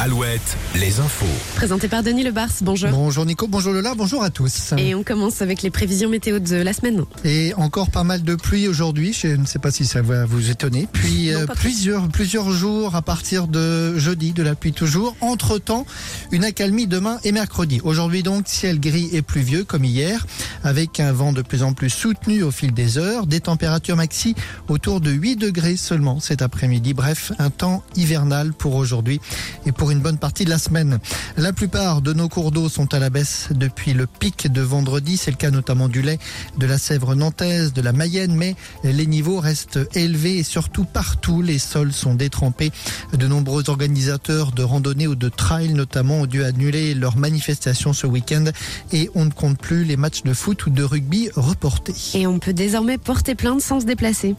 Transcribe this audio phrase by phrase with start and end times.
[0.00, 1.26] Alouette, les infos.
[1.56, 2.88] Présenté par Denis Lebars, bonjour.
[2.90, 4.72] Bonjour Nico, bonjour Lola, bonjour à tous.
[4.76, 7.02] Et on commence avec les prévisions météo de la semaine.
[7.24, 10.50] Et encore pas mal de pluie aujourd'hui, je ne sais pas si ça va vous
[10.50, 10.86] étonner.
[10.92, 11.56] Puis Non, euh, trop.
[11.56, 15.16] plusieurs, plusieurs jours à partir de jeudi, de la pluie toujours.
[15.20, 15.84] Entre-temps,
[16.30, 17.80] une accalmie demain et mercredi.
[17.82, 20.28] Aujourd'hui donc, ciel gris et pluvieux comme hier,
[20.62, 24.36] avec un vent de plus en plus soutenu au fil des heures, des températures maxi
[24.68, 26.94] autour de 8 degrés seulement cet après-midi.
[26.94, 29.20] Bref, un temps hivernal pour aujourd'hui
[29.66, 30.98] et pour une bonne partie de la semaine.
[31.36, 35.16] La plupart de nos cours d'eau sont à la baisse depuis le pic de vendredi.
[35.16, 36.18] C'est le cas notamment du lait,
[36.56, 41.42] de la Sèvre nantaise, de la Mayenne, mais les niveaux restent élevés et surtout partout
[41.42, 42.72] les sols sont détrempés.
[43.12, 48.06] De nombreux organisateurs de randonnée ou de trail notamment ont dû annuler leurs manifestations ce
[48.06, 48.44] week-end
[48.92, 51.94] et on ne compte plus les matchs de foot ou de rugby reportés.
[52.14, 54.34] Et on peut désormais porter plainte sans se déplacer.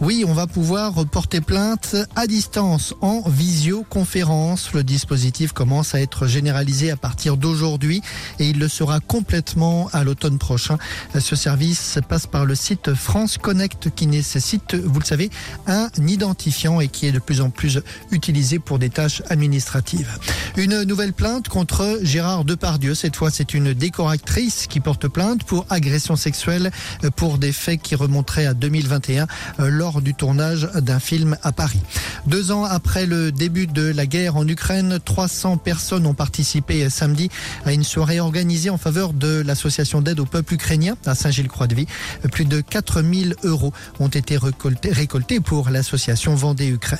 [0.00, 4.72] Oui, on va pouvoir porter plainte à distance en visioconférence.
[4.72, 8.02] Le dispositif commence à être généralisé à partir d'aujourd'hui
[8.38, 10.76] et il le sera complètement à l'automne prochain.
[11.18, 15.30] Ce service passe par le site France Connect qui nécessite, vous le savez,
[15.66, 20.10] un identifiant et qui est de plus en plus utilisé pour des tâches administratives.
[20.58, 22.94] Une nouvelle plainte contre Gérard Depardieu.
[22.94, 26.70] Cette fois, c'est une décoratrice qui porte plainte pour agression sexuelle
[27.16, 29.26] pour des faits qui remonteraient à 2021
[29.60, 31.80] euh, lors du tournage d'un film à Paris.
[32.26, 37.28] Deux ans après le début de la guerre en Ukraine, 300 personnes ont participé samedi
[37.64, 41.86] à une soirée organisée en faveur de l'association d'aide au peuple ukrainien à Saint-Gilles-Croix-de-Vie.
[42.30, 46.98] Plus de 4000 euros ont été récoltés, récoltés pour l'association Vendée Ukraine.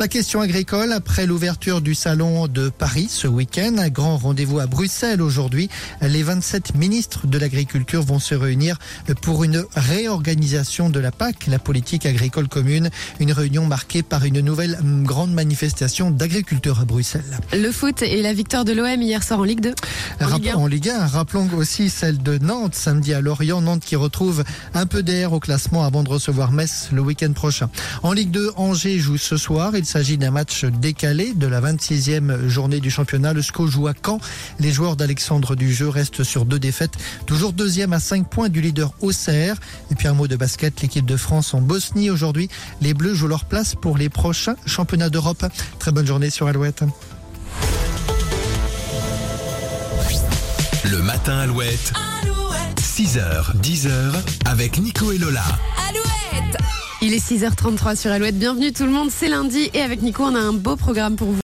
[0.00, 4.66] La question agricole, après l'ouverture du salon de Paris ce week-end, un grand rendez-vous à
[4.66, 5.68] Bruxelles aujourd'hui.
[6.00, 8.78] Les 27 ministres de l'agriculture vont se réunir
[9.20, 12.90] pour une réorganisation de la PAC, la politique agricole commune.
[13.20, 17.38] Une réunion marquée par une nouvelle grande manifestation d'agriculteurs à Bruxelles.
[17.52, 19.74] Le foot et la victoire de l'OM hier soir en Ligue 2.
[20.20, 20.54] En Rapp- Ligue 1.
[20.56, 23.60] en Ligue 1, rappelons aussi celle de Nantes samedi à Lorient.
[23.60, 24.42] Nantes qui retrouve
[24.74, 27.68] un peu d'air au classement avant de recevoir Metz le week-end prochain.
[28.02, 29.74] En Ligue 2, Angers joue ce soir.
[29.82, 33.32] Il s'agit d'un match décalé de la 26e journée du championnat.
[33.32, 34.20] Le SCO joue à Caen.
[34.60, 36.92] Les joueurs d'Alexandre Dujeu restent sur deux défaites.
[37.26, 39.56] Toujours deuxième à 5 points du leader Auxerre.
[39.90, 42.48] Et puis un mot de basket, l'équipe de France en Bosnie aujourd'hui.
[42.80, 45.44] Les Bleus jouent leur place pour les prochains championnats d'Europe.
[45.80, 46.84] Très bonne journée sur Alouette.
[50.84, 51.92] Le matin Alouette.
[52.78, 54.12] 6h, 10h
[54.44, 55.42] avec Nico et Lola.
[57.04, 58.38] Il est 6h33 sur Alouette.
[58.38, 61.32] Bienvenue tout le monde, c'est lundi et avec Nico on a un beau programme pour
[61.32, 61.40] vous.